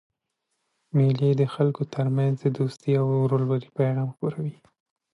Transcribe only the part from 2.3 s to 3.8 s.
د دوستۍ او ورورولۍ